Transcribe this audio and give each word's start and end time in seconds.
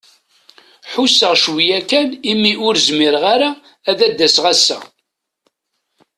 Ḥuseɣ 0.91 1.33
cwiya 1.43 1.79
kan 1.89 2.09
i 2.31 2.33
mi 2.41 2.53
ur 2.67 2.75
zmireɣ 2.87 3.23
ara 3.33 3.49
ad 3.89 3.99
d-aseɣ 4.17 4.45
ass-a. 4.53 4.79